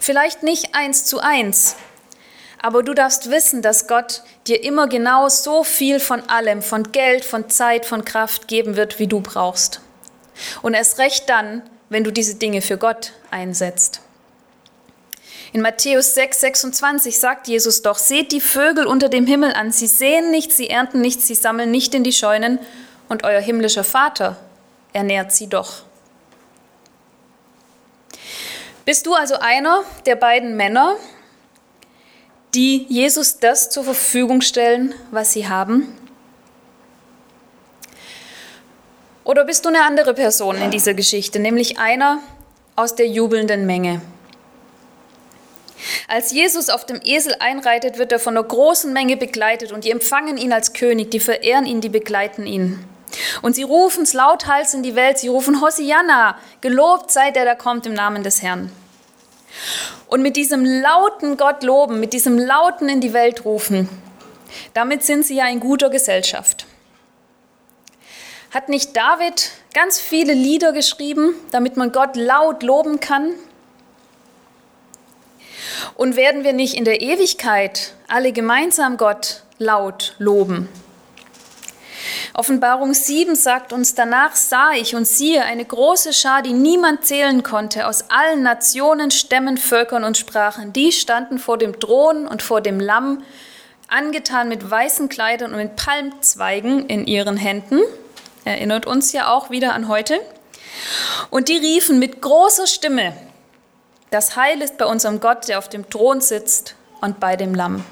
Vielleicht 0.00 0.42
nicht 0.42 0.74
eins 0.74 1.04
zu 1.04 1.20
eins, 1.20 1.76
aber 2.60 2.82
du 2.82 2.94
darfst 2.94 3.30
wissen, 3.30 3.62
dass 3.62 3.86
Gott 3.86 4.24
dir 4.48 4.64
immer 4.64 4.88
genau 4.88 5.28
so 5.28 5.62
viel 5.62 6.00
von 6.00 6.28
allem, 6.28 6.62
von 6.62 6.90
Geld, 6.90 7.24
von 7.24 7.48
Zeit, 7.48 7.86
von 7.86 8.04
Kraft 8.04 8.48
geben 8.48 8.74
wird, 8.74 8.98
wie 8.98 9.06
du 9.06 9.20
brauchst. 9.20 9.80
Und 10.62 10.74
erst 10.74 10.98
recht 10.98 11.28
dann, 11.28 11.62
wenn 11.90 12.02
du 12.02 12.10
diese 12.10 12.34
Dinge 12.34 12.60
für 12.60 12.76
Gott 12.76 13.12
einsetzt. 13.30 14.00
In 15.52 15.62
Matthäus 15.62 16.14
6, 16.14 16.40
26 16.40 17.18
sagt 17.18 17.48
Jesus 17.48 17.82
doch, 17.82 17.98
seht 17.98 18.30
die 18.30 18.40
Vögel 18.40 18.86
unter 18.86 19.08
dem 19.08 19.26
Himmel 19.26 19.52
an, 19.52 19.72
sie 19.72 19.88
sehen 19.88 20.30
nichts, 20.30 20.56
sie 20.56 20.70
ernten 20.70 21.00
nichts, 21.00 21.26
sie 21.26 21.34
sammeln 21.34 21.72
nicht 21.72 21.94
in 21.94 22.04
die 22.04 22.12
Scheunen, 22.12 22.60
und 23.08 23.24
euer 23.24 23.40
himmlischer 23.40 23.82
Vater 23.82 24.36
ernährt 24.92 25.32
sie 25.32 25.48
doch. 25.48 25.82
Bist 28.84 29.06
du 29.06 29.14
also 29.14 29.34
einer 29.40 29.82
der 30.06 30.14
beiden 30.14 30.56
Männer, 30.56 30.94
die 32.54 32.86
Jesus 32.88 33.38
das 33.38 33.70
zur 33.70 33.82
Verfügung 33.82 34.42
stellen, 34.42 34.94
was 35.10 35.32
sie 35.32 35.48
haben? 35.48 35.96
Oder 39.24 39.44
bist 39.44 39.64
du 39.64 39.68
eine 39.68 39.82
andere 39.82 40.14
Person 40.14 40.56
in 40.56 40.70
dieser 40.70 40.94
Geschichte, 40.94 41.40
nämlich 41.40 41.78
einer 41.78 42.20
aus 42.76 42.94
der 42.94 43.08
jubelnden 43.08 43.66
Menge? 43.66 44.00
Als 46.08 46.32
Jesus 46.32 46.68
auf 46.68 46.86
dem 46.86 47.00
Esel 47.02 47.34
einreitet, 47.38 47.98
wird 47.98 48.12
er 48.12 48.18
von 48.18 48.36
einer 48.36 48.46
großen 48.46 48.92
Menge 48.92 49.16
begleitet 49.16 49.72
und 49.72 49.84
die 49.84 49.90
empfangen 49.90 50.36
ihn 50.36 50.52
als 50.52 50.72
König, 50.72 51.10
die 51.10 51.20
verehren 51.20 51.66
ihn, 51.66 51.80
die 51.80 51.88
begleiten 51.88 52.46
ihn. 52.46 52.84
Und 53.42 53.54
sie 53.54 53.62
rufen 53.62 54.04
es 54.04 54.12
lauthals 54.12 54.74
in 54.74 54.82
die 54.82 54.94
Welt, 54.94 55.18
sie 55.18 55.28
rufen 55.28 55.60
Hosianna, 55.60 56.38
gelobt 56.60 57.10
sei 57.10 57.30
der, 57.30 57.44
der 57.44 57.56
kommt 57.56 57.86
im 57.86 57.94
Namen 57.94 58.22
des 58.22 58.42
Herrn. 58.42 58.70
Und 60.06 60.22
mit 60.22 60.36
diesem 60.36 60.64
lauten 60.64 61.36
Gott 61.36 61.62
loben, 61.62 62.00
mit 62.00 62.12
diesem 62.12 62.38
lauten 62.38 62.88
in 62.88 63.00
die 63.00 63.12
Welt 63.12 63.44
rufen, 63.44 63.88
damit 64.74 65.04
sind 65.04 65.26
sie 65.26 65.36
ja 65.36 65.48
in 65.48 65.60
guter 65.60 65.90
Gesellschaft. 65.90 66.66
Hat 68.50 68.68
nicht 68.68 68.96
David 68.96 69.50
ganz 69.74 70.00
viele 70.00 70.34
Lieder 70.34 70.72
geschrieben, 70.72 71.34
damit 71.52 71.76
man 71.76 71.92
Gott 71.92 72.16
laut 72.16 72.62
loben 72.62 72.98
kann? 72.98 73.34
Und 75.94 76.16
werden 76.16 76.44
wir 76.44 76.52
nicht 76.52 76.74
in 76.74 76.84
der 76.84 77.00
Ewigkeit 77.00 77.94
alle 78.08 78.32
gemeinsam 78.32 78.96
Gott 78.96 79.42
laut 79.58 80.14
loben? 80.18 80.68
Offenbarung 82.34 82.94
7 82.94 83.34
sagt 83.34 83.72
uns, 83.72 83.94
danach 83.94 84.34
sah 84.36 84.72
ich 84.72 84.94
und 84.94 85.06
siehe 85.06 85.44
eine 85.44 85.64
große 85.64 86.12
Schar, 86.12 86.42
die 86.42 86.52
niemand 86.52 87.04
zählen 87.04 87.42
konnte, 87.42 87.86
aus 87.86 88.04
allen 88.08 88.42
Nationen, 88.42 89.10
Stämmen, 89.10 89.58
Völkern 89.58 90.04
und 90.04 90.16
Sprachen. 90.16 90.72
Die 90.72 90.92
standen 90.92 91.38
vor 91.38 91.58
dem 91.58 91.78
Thron 91.78 92.26
und 92.26 92.42
vor 92.42 92.60
dem 92.60 92.80
Lamm, 92.80 93.22
angetan 93.88 94.48
mit 94.48 94.70
weißen 94.70 95.08
Kleidern 95.08 95.52
und 95.52 95.58
mit 95.58 95.76
Palmzweigen 95.76 96.86
in 96.86 97.06
ihren 97.06 97.36
Händen 97.36 97.80
Erinnert 98.44 98.86
uns 98.86 99.12
ja 99.12 99.32
auch 99.32 99.50
wieder 99.50 99.74
an 99.74 99.88
heute. 99.88 100.18
Und 101.30 101.48
die 101.48 101.56
riefen 101.56 101.98
mit 101.98 102.20
großer 102.20 102.66
Stimme, 102.66 103.12
das 104.10 104.36
Heil 104.36 104.60
ist 104.60 104.76
bei 104.76 104.86
unserem 104.86 105.20
Gott, 105.20 105.48
der 105.48 105.58
auf 105.58 105.68
dem 105.68 105.88
Thron 105.88 106.20
sitzt 106.20 106.74
und 107.00 107.20
bei 107.20 107.36
dem 107.36 107.54
Lamm. 107.54 107.84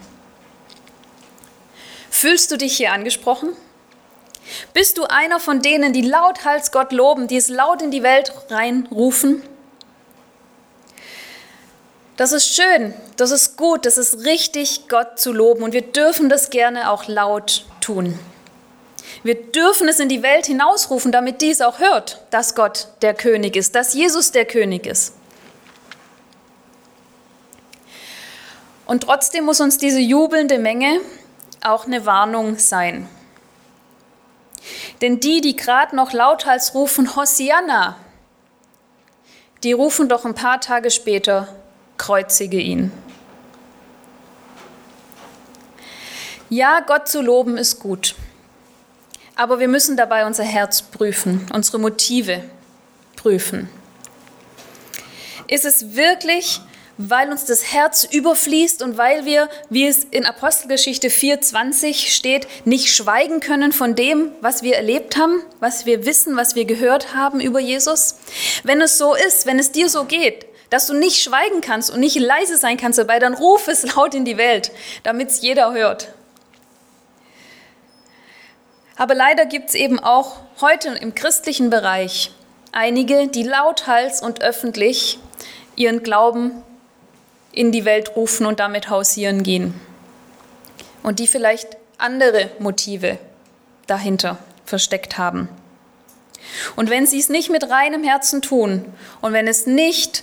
Fühlst 2.10 2.50
du 2.50 2.56
dich 2.56 2.76
hier 2.76 2.92
angesprochen? 2.92 3.50
Bist 4.72 4.98
du 4.98 5.04
einer 5.04 5.40
von 5.40 5.62
denen, 5.62 5.92
die 5.92 6.02
lauthals 6.02 6.72
Gott 6.72 6.92
loben, 6.92 7.28
die 7.28 7.37
es 7.37 7.48
laut 7.48 7.82
in 7.82 7.90
die 7.90 8.02
Welt 8.02 8.32
reinrufen? 8.50 9.42
Das 12.16 12.32
ist 12.32 12.52
schön, 12.52 12.94
das 13.16 13.30
ist 13.30 13.56
gut, 13.56 13.87
das 13.87 13.96
ist 13.96 14.25
richtig, 14.25 14.88
Gott 14.88 15.20
zu 15.20 15.32
loben 15.32 15.62
und 15.62 15.72
wir 15.72 15.82
dürfen 15.82 16.28
das 16.28 16.50
gerne 16.50 16.90
auch 16.90 17.06
laut 17.06 17.64
tun. 17.80 18.18
Wir 19.22 19.37
dürfen 19.37 19.87
es 19.88 20.00
in 20.00 20.08
die 20.08 20.22
Welt 20.22 20.46
hinausrufen, 20.46 21.12
damit 21.12 21.40
dies 21.42 21.60
auch 21.60 21.78
hört, 21.78 22.20
dass 22.30 22.56
Gott 22.56 22.88
der 23.02 23.14
König 23.14 23.54
ist, 23.54 23.76
dass 23.76 23.94
Jesus 23.94 24.32
der 24.32 24.46
König 24.46 24.87
ist. 24.87 25.14
Und 28.88 29.02
trotzdem 29.02 29.45
muss 29.45 29.61
uns 29.61 29.76
diese 29.76 30.00
jubelnde 30.00 30.59
Menge 30.59 31.02
auch 31.62 31.85
eine 31.85 32.07
Warnung 32.07 32.57
sein. 32.59 33.07
Denn 35.02 35.21
die, 35.21 35.42
die 35.42 35.57
gerade 35.57 35.95
noch 35.95 36.14
lauthals 36.14 36.75
rufen, 36.75 37.14
Hosianna, 37.14 37.97
die 39.62 39.73
rufen 39.73 40.09
doch 40.09 40.25
ein 40.25 40.35
paar 40.35 40.62
Tage 40.62 40.90
später, 40.90 41.54
kreuzige 41.99 42.59
ihn. 42.59 42.90
Ja, 46.49 46.80
Gott 46.80 47.09
zu 47.09 47.21
loben 47.21 47.59
ist 47.59 47.80
gut. 47.80 48.14
Aber 49.37 49.61
wir 49.61 49.68
müssen 49.68 49.99
dabei 49.99 50.25
unser 50.25 50.45
Herz 50.45 50.80
prüfen, 50.80 51.47
unsere 51.52 51.78
Motive 51.78 52.42
prüfen. 53.16 53.68
Ist 55.47 55.66
es 55.66 55.95
wirklich, 55.95 56.62
weil 56.98 57.30
uns 57.30 57.44
das 57.44 57.72
Herz 57.72 58.04
überfließt 58.10 58.82
und 58.82 58.98
weil 58.98 59.24
wir, 59.24 59.48
wie 59.70 59.86
es 59.86 60.04
in 60.04 60.26
Apostelgeschichte 60.26 61.08
4.20 61.08 62.08
steht, 62.12 62.48
nicht 62.66 62.92
schweigen 62.92 63.38
können 63.38 63.72
von 63.72 63.94
dem, 63.94 64.32
was 64.40 64.62
wir 64.62 64.74
erlebt 64.74 65.16
haben, 65.16 65.40
was 65.60 65.86
wir 65.86 66.04
wissen, 66.04 66.36
was 66.36 66.56
wir 66.56 66.64
gehört 66.64 67.14
haben 67.14 67.40
über 67.40 67.60
Jesus? 67.60 68.16
Wenn 68.64 68.80
es 68.80 68.98
so 68.98 69.14
ist, 69.14 69.46
wenn 69.46 69.60
es 69.60 69.70
dir 69.70 69.88
so 69.88 70.04
geht, 70.04 70.46
dass 70.70 70.88
du 70.88 70.94
nicht 70.94 71.22
schweigen 71.22 71.60
kannst 71.60 71.90
und 71.90 72.00
nicht 72.00 72.16
leise 72.16 72.56
sein 72.56 72.76
kannst 72.76 72.98
dabei, 72.98 73.20
dann 73.20 73.34
ruf 73.34 73.68
es 73.68 73.94
laut 73.94 74.14
in 74.14 74.24
die 74.24 74.36
Welt, 74.36 74.72
damit 75.04 75.30
es 75.30 75.40
jeder 75.40 75.72
hört. 75.72 76.08
Aber 78.96 79.14
leider 79.14 79.46
gibt 79.46 79.68
es 79.68 79.74
eben 79.76 80.00
auch 80.00 80.40
heute 80.60 80.88
im 80.88 81.14
christlichen 81.14 81.70
Bereich 81.70 82.32
einige, 82.72 83.28
die 83.28 83.44
lauthals 83.44 84.20
und 84.20 84.42
öffentlich 84.42 85.20
ihren 85.76 86.02
Glauben 86.02 86.64
in 87.58 87.72
die 87.72 87.84
Welt 87.84 88.14
rufen 88.14 88.46
und 88.46 88.60
damit 88.60 88.88
hausieren 88.88 89.42
gehen. 89.42 89.74
Und 91.02 91.18
die 91.18 91.26
vielleicht 91.26 91.76
andere 91.96 92.52
Motive 92.60 93.18
dahinter 93.88 94.38
versteckt 94.64 95.18
haben. 95.18 95.48
Und 96.76 96.88
wenn 96.88 97.04
sie 97.04 97.18
es 97.18 97.28
nicht 97.28 97.50
mit 97.50 97.68
reinem 97.68 98.04
Herzen 98.04 98.42
tun 98.42 98.84
und 99.22 99.32
wenn 99.32 99.48
es 99.48 99.66
nicht 99.66 100.22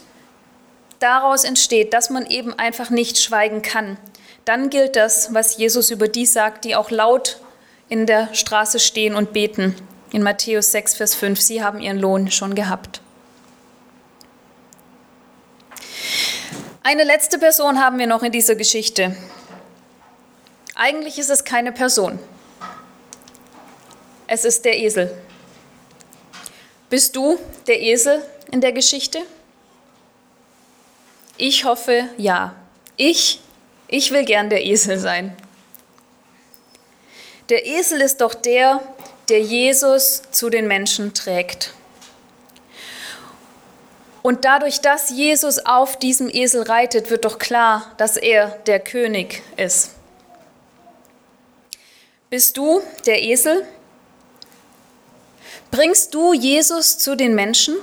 daraus 0.99 1.43
entsteht, 1.43 1.93
dass 1.93 2.09
man 2.09 2.25
eben 2.25 2.53
einfach 2.53 2.89
nicht 2.89 3.17
schweigen 3.17 3.61
kann, 3.61 3.97
dann 4.45 4.69
gilt 4.69 4.95
das, 4.95 5.33
was 5.33 5.57
Jesus 5.57 5.91
über 5.91 6.07
die 6.07 6.25
sagt, 6.25 6.63
die 6.63 6.73
auch 6.73 6.89
laut 6.89 7.41
in 7.89 8.05
der 8.05 8.33
Straße 8.33 8.79
stehen 8.79 9.13
und 9.13 9.33
beten. 9.33 9.75
In 10.13 10.23
Matthäus 10.23 10.71
6, 10.71 10.95
Vers 10.95 11.15
5, 11.15 11.41
sie 11.41 11.61
haben 11.61 11.81
ihren 11.81 11.99
Lohn 11.99 12.31
schon 12.31 12.55
gehabt. 12.55 13.01
Eine 16.87 17.03
letzte 17.03 17.39
Person 17.39 17.83
haben 17.83 17.97
wir 17.97 18.05
noch 18.05 18.21
in 18.21 18.31
dieser 18.31 18.53
Geschichte. 18.53 19.17
Eigentlich 20.75 21.17
ist 21.17 21.31
es 21.31 21.43
keine 21.43 21.71
Person. 21.71 22.19
Es 24.27 24.45
ist 24.45 24.65
der 24.65 24.77
Esel. 24.77 25.11
Bist 26.91 27.15
du 27.15 27.39
der 27.65 27.81
Esel 27.81 28.23
in 28.51 28.61
der 28.61 28.71
Geschichte? 28.71 29.17
Ich 31.37 31.65
hoffe, 31.65 32.07
ja. 32.17 32.55
Ich, 32.97 33.41
ich 33.87 34.11
will 34.11 34.23
gern 34.23 34.51
der 34.51 34.63
Esel 34.63 34.99
sein. 34.99 35.35
Der 37.49 37.65
Esel 37.65 37.99
ist 37.99 38.21
doch 38.21 38.35
der, 38.35 38.79
der 39.29 39.41
Jesus 39.41 40.21
zu 40.29 40.51
den 40.51 40.67
Menschen 40.67 41.15
trägt. 41.15 41.73
Und 44.25 44.43
dadurch, 44.43 44.81
dass 44.81 45.11
Jesus 45.11 45.59
auf 45.67 45.99
diesem 45.99 46.31
Esel 46.31 46.63
reitet, 46.63 47.11
wird 47.11 47.25
doch 47.25 47.37
klar, 47.37 47.91
dass 47.97 48.17
er 48.17 48.47
der 48.65 48.79
König 48.79 49.43
ist. 49.55 49.91
Bist 52.31 52.57
du 52.57 52.81
der 53.05 53.21
Esel? 53.21 53.67
Bringst 55.69 56.15
du 56.15 56.33
Jesus 56.33 56.97
zu 56.97 57.15
den 57.15 57.35
Menschen? 57.35 57.75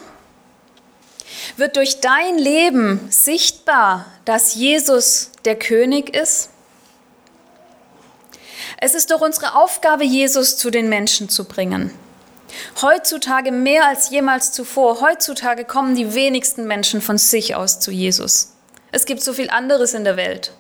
Wird 1.58 1.76
durch 1.76 2.00
dein 2.00 2.38
Leben 2.38 3.06
sichtbar, 3.08 4.06
dass 4.24 4.56
Jesus 4.56 5.30
der 5.44 5.56
König 5.56 6.12
ist? 6.12 6.50
Es 8.78 8.94
ist 8.94 9.12
doch 9.12 9.20
unsere 9.20 9.54
Aufgabe, 9.54 10.02
Jesus 10.02 10.56
zu 10.56 10.72
den 10.72 10.88
Menschen 10.88 11.28
zu 11.28 11.44
bringen. 11.44 11.96
Heutzutage 12.80 13.52
mehr 13.52 13.86
als 13.86 14.10
jemals 14.10 14.52
zuvor. 14.52 15.00
Heutzutage 15.00 15.64
kommen 15.64 15.94
die 15.94 16.14
wenigsten 16.14 16.66
Menschen 16.66 17.00
von 17.00 17.18
sich 17.18 17.54
aus 17.54 17.80
zu 17.80 17.90
Jesus. 17.90 18.52
Es 18.90 19.06
gibt 19.06 19.22
so 19.22 19.32
viel 19.32 19.50
anderes 19.50 19.94
in 19.94 20.04
der 20.04 20.16
Welt. 20.16 20.52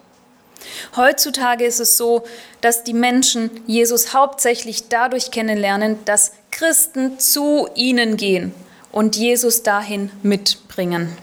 Heutzutage 0.96 1.64
ist 1.64 1.80
es 1.80 1.96
so, 1.96 2.24
dass 2.60 2.84
die 2.84 2.94
Menschen 2.94 3.50
Jesus 3.66 4.14
hauptsächlich 4.14 4.88
dadurch 4.88 5.30
kennenlernen, 5.30 5.98
dass 6.04 6.32
Christen 6.50 7.18
zu 7.18 7.68
ihnen 7.74 8.16
gehen 8.16 8.54
und 8.90 9.16
Jesus 9.16 9.62
dahin 9.62 10.10
mitbringen. 10.22 11.16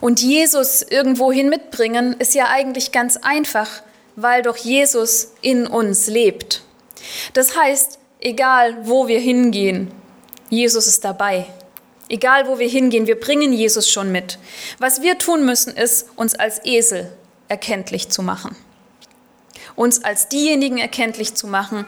Und 0.00 0.20
Jesus 0.20 0.82
irgendwohin 0.82 1.48
mitbringen 1.48 2.16
ist 2.18 2.34
ja 2.34 2.48
eigentlich 2.48 2.90
ganz 2.90 3.18
einfach, 3.18 3.68
weil 4.16 4.42
doch 4.42 4.56
Jesus 4.56 5.32
in 5.42 5.66
uns 5.66 6.06
lebt. 6.06 6.62
Das 7.34 7.56
heißt, 7.56 7.98
Egal, 8.24 8.86
wo 8.86 9.08
wir 9.08 9.18
hingehen, 9.18 9.90
Jesus 10.48 10.86
ist 10.86 11.04
dabei. 11.04 11.46
Egal, 12.08 12.46
wo 12.46 12.60
wir 12.60 12.68
hingehen, 12.68 13.08
wir 13.08 13.18
bringen 13.18 13.52
Jesus 13.52 13.90
schon 13.90 14.12
mit. 14.12 14.38
Was 14.78 15.02
wir 15.02 15.18
tun 15.18 15.44
müssen, 15.44 15.74
ist, 15.76 16.08
uns 16.14 16.36
als 16.36 16.64
Esel 16.64 17.12
erkenntlich 17.48 18.10
zu 18.10 18.22
machen. 18.22 18.54
Uns 19.74 20.04
als 20.04 20.28
diejenigen 20.28 20.78
erkenntlich 20.78 21.34
zu 21.34 21.48
machen, 21.48 21.84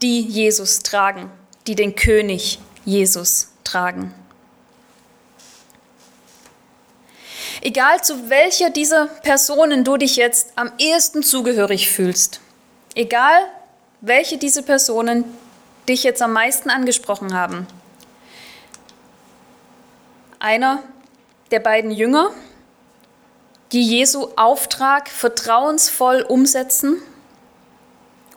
die 0.00 0.20
Jesus 0.20 0.78
tragen, 0.80 1.28
die 1.66 1.74
den 1.74 1.96
König 1.96 2.60
Jesus 2.84 3.48
tragen. 3.64 4.14
Egal 7.62 8.04
zu 8.04 8.30
welcher 8.30 8.70
dieser 8.70 9.06
Personen 9.06 9.82
du 9.82 9.96
dich 9.96 10.14
jetzt 10.14 10.52
am 10.54 10.70
ehesten 10.78 11.24
zugehörig 11.24 11.90
fühlst, 11.90 12.40
egal 12.94 13.40
welche 14.06 14.38
diese 14.38 14.62
Personen 14.62 15.24
dich 15.88 16.04
jetzt 16.04 16.22
am 16.22 16.32
meisten 16.32 16.70
angesprochen 16.70 17.34
haben. 17.34 17.66
Einer 20.38 20.82
der 21.50 21.58
beiden 21.58 21.90
Jünger, 21.90 22.30
die 23.72 23.82
Jesu 23.82 24.28
Auftrag 24.36 25.08
vertrauensvoll 25.08 26.22
umsetzen, 26.22 27.02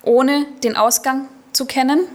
ohne 0.02 0.46
den 0.64 0.76
Ausgang 0.76 1.30
zu 1.54 1.66
kennen. 1.66 2.08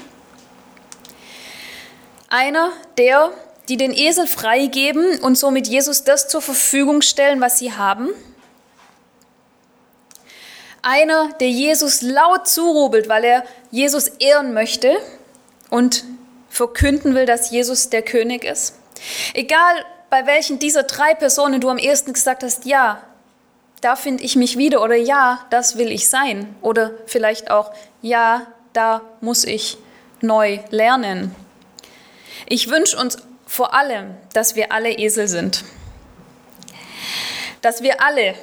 Einer 2.28 2.70
der, 2.98 3.30
die 3.68 3.76
den 3.76 3.92
Esel 3.92 4.26
freigeben 4.26 5.20
und 5.20 5.38
somit 5.38 5.68
Jesus 5.68 6.02
das 6.02 6.26
zur 6.26 6.42
Verfügung 6.42 7.02
stellen, 7.02 7.40
was 7.40 7.60
sie 7.60 7.72
haben 7.72 8.10
einer, 10.84 11.32
der 11.40 11.48
Jesus 11.48 12.02
laut 12.02 12.46
zurubelt, 12.46 13.08
weil 13.08 13.24
er 13.24 13.44
Jesus 13.70 14.08
ehren 14.08 14.54
möchte 14.54 14.96
und 15.70 16.04
verkünden 16.48 17.14
will, 17.14 17.26
dass 17.26 17.50
Jesus 17.50 17.90
der 17.90 18.02
König 18.02 18.44
ist. 18.44 18.76
Egal 19.32 19.74
bei 20.10 20.26
welchen 20.26 20.58
dieser 20.58 20.84
drei 20.84 21.14
Personen 21.14 21.60
du 21.60 21.68
am 21.68 21.78
ehesten 21.78 22.12
gesagt 22.12 22.42
hast, 22.42 22.66
ja, 22.66 23.02
da 23.80 23.96
finde 23.96 24.22
ich 24.22 24.36
mich 24.36 24.56
wieder 24.56 24.82
oder 24.82 24.94
ja, 24.94 25.44
das 25.50 25.76
will 25.76 25.90
ich 25.90 26.08
sein 26.08 26.54
oder 26.62 26.92
vielleicht 27.06 27.50
auch 27.50 27.72
ja, 28.00 28.46
da 28.72 29.02
muss 29.20 29.44
ich 29.44 29.78
neu 30.20 30.60
lernen. 30.70 31.34
Ich 32.46 32.70
wünsche 32.70 32.96
uns 32.96 33.18
vor 33.46 33.74
allem, 33.74 34.14
dass 34.32 34.56
wir 34.56 34.72
alle 34.72 34.90
Esel 34.90 35.28
sind. 35.28 35.64
Dass 37.62 37.82
wir 37.82 38.02
alle 38.02 38.34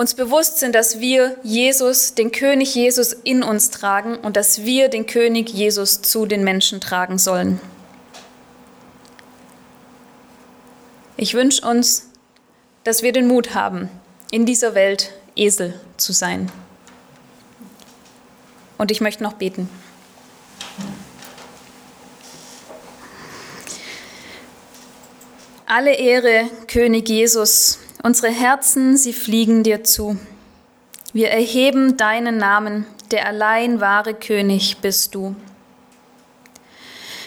uns 0.00 0.14
bewusst 0.14 0.60
sind, 0.60 0.74
dass 0.74 0.98
wir 0.98 1.36
Jesus, 1.42 2.14
den 2.14 2.32
König 2.32 2.74
Jesus 2.74 3.12
in 3.12 3.42
uns 3.42 3.68
tragen 3.68 4.16
und 4.16 4.34
dass 4.34 4.64
wir 4.64 4.88
den 4.88 5.04
König 5.04 5.50
Jesus 5.50 6.00
zu 6.00 6.24
den 6.24 6.42
Menschen 6.42 6.80
tragen 6.80 7.18
sollen. 7.18 7.60
Ich 11.18 11.34
wünsche 11.34 11.68
uns, 11.68 12.08
dass 12.82 13.02
wir 13.02 13.12
den 13.12 13.28
Mut 13.28 13.54
haben, 13.54 13.90
in 14.30 14.46
dieser 14.46 14.74
Welt 14.74 15.12
Esel 15.36 15.78
zu 15.98 16.14
sein. 16.14 16.50
Und 18.78 18.90
ich 18.90 19.02
möchte 19.02 19.22
noch 19.22 19.34
beten. 19.34 19.68
Alle 25.66 25.92
Ehre, 25.92 26.48
König 26.68 27.06
Jesus, 27.06 27.78
Unsere 28.02 28.32
Herzen, 28.32 28.96
sie 28.96 29.12
fliegen 29.12 29.62
dir 29.62 29.84
zu. 29.84 30.18
Wir 31.12 31.30
erheben 31.30 31.98
deinen 31.98 32.38
Namen, 32.38 32.86
der 33.10 33.26
allein 33.26 33.80
wahre 33.80 34.14
König 34.14 34.78
bist 34.78 35.14
du. 35.14 35.36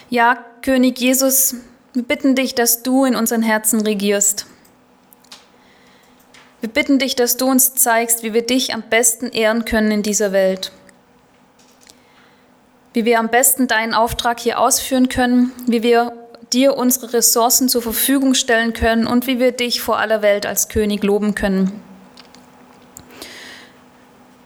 Ja, 0.10 0.44
König 0.64 1.00
Jesus, 1.00 1.56
wir 1.94 2.04
bitten 2.04 2.34
dich, 2.34 2.56
dass 2.56 2.82
du 2.82 3.06
in 3.06 3.16
unseren 3.16 3.44
Herzen 3.44 3.82
regierst. 3.82 4.48
Wir 6.62 6.70
bitten 6.70 6.98
dich, 6.98 7.16
dass 7.16 7.38
du 7.38 7.46
uns 7.46 7.76
zeigst, 7.76 8.24
wie 8.24 8.34
wir 8.34 8.46
dich 8.46 8.74
am 8.74 8.82
besten 8.84 9.28
ehren 9.28 9.66
können 9.66 9.92
in 9.92 10.02
dieser 10.02 10.32
Welt. 10.32 10.72
Wie 12.94 13.06
wir 13.06 13.20
am 13.20 13.30
besten 13.30 13.68
deinen 13.68 13.94
Auftrag 13.94 14.40
hier 14.40 14.60
ausführen 14.60 15.10
können, 15.10 15.52
wie 15.68 15.84
wir 15.84 16.23
dir 16.54 16.78
unsere 16.78 17.14
Ressourcen 17.14 17.68
zur 17.68 17.82
Verfügung 17.82 18.34
stellen 18.36 18.74
können 18.74 19.08
und 19.08 19.28
wie 19.28 19.40
wir 19.40 19.52
dich 19.52 19.82
vor 19.82 19.98
aller 19.98 20.22
Welt 20.22 20.46
als 20.46 20.70
König 20.70 21.04
loben 21.04 21.36
können. 21.36 21.82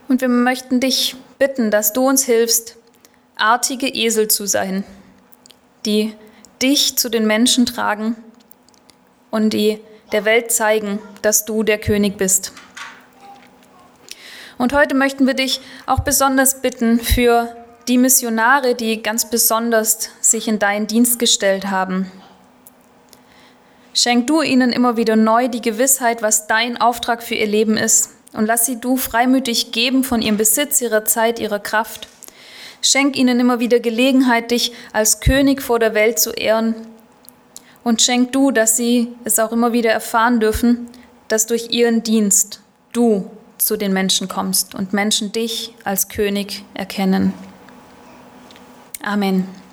Und 0.08 0.22
wir 0.22 0.30
möchten 0.30 0.80
dich 0.80 1.16
bitten, 1.38 1.70
dass 1.70 1.94
du 1.94 2.08
uns 2.08 2.24
hilfst, 2.24 2.78
artige 3.36 3.88
Esel 3.88 4.30
zu 4.30 4.46
sein, 4.46 4.84
die 5.86 6.16
dich 6.62 6.98
zu 6.98 7.10
den 7.10 7.28
Menschen 7.28 7.66
tragen 7.66 8.16
und 9.30 9.52
die 9.52 9.80
der 10.12 10.26
Welt 10.26 10.52
zeigen, 10.52 11.00
dass 11.22 11.46
du 11.46 11.64
der 11.64 11.78
König 11.78 12.18
bist. 12.18 12.54
Und 14.58 14.74
heute 14.74 14.96
möchten 14.96 15.28
wir 15.28 15.34
dich 15.34 15.62
auch 15.86 16.00
besonders 16.00 16.62
bitten 16.62 17.00
für 17.00 17.56
die 17.88 17.98
Missionare, 17.98 18.76
die 18.76 19.02
ganz 19.02 19.30
besonders 19.30 20.10
sich 20.20 20.48
in 20.48 20.60
deinen 20.60 20.88
Dienst 20.88 21.20
gestellt 21.20 21.72
haben. 21.72 22.12
Schenk 23.94 24.28
du 24.28 24.42
ihnen 24.42 24.72
immer 24.72 24.98
wieder 24.98 25.16
neu 25.16 25.48
die 25.48 25.62
Gewissheit, 25.62 26.22
was 26.22 26.48
dein 26.48 26.80
Auftrag 26.80 27.24
für 27.24 27.36
ihr 27.36 27.48
Leben 27.48 27.78
ist, 27.78 28.12
und 28.34 28.46
lass 28.46 28.66
sie 28.66 28.80
du 28.80 28.98
freimütig 28.98 29.72
geben 29.72 30.04
von 30.04 30.22
ihrem 30.22 30.38
Besitz, 30.38 30.82
ihrer 30.82 31.06
Zeit, 31.06 31.40
ihrer 31.40 31.60
Kraft. 31.60 32.08
Schenk 32.82 33.16
ihnen 33.16 33.40
immer 33.40 33.60
wieder 33.60 33.80
Gelegenheit, 33.80 34.52
dich 34.52 34.74
als 34.94 35.22
König 35.22 35.62
vor 35.62 35.80
der 35.80 35.96
Welt 35.96 36.20
zu 36.20 36.32
ehren. 36.32 36.76
Und 37.84 38.02
schenk 38.02 38.34
du, 38.34 38.52
dass 38.52 38.78
sie 38.78 39.08
es 39.24 39.40
auch 39.40 39.52
immer 39.52 39.74
wieder 39.74 39.92
erfahren 39.92 40.40
dürfen, 40.40 40.88
dass 41.30 41.48
durch 41.48 41.72
ihren 41.72 42.04
Dienst 42.04 42.62
du 42.94 43.32
zu 43.58 43.78
den 43.78 43.94
Menschen 43.94 44.28
kommst 44.28 44.76
und 44.76 44.94
Menschen 44.94 45.32
dich 45.32 45.74
als 45.84 46.10
König 46.10 46.64
erkennen. 46.76 47.34
Amen. 49.04 49.67